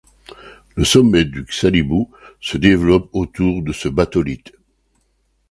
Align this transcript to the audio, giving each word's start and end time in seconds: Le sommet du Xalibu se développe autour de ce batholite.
Le 0.75 0.83
sommet 0.83 1.25
du 1.25 1.45
Xalibu 1.45 2.07
se 2.39 2.57
développe 2.57 3.11
autour 3.13 3.61
de 3.61 3.71
ce 3.71 3.87
batholite. 3.87 4.51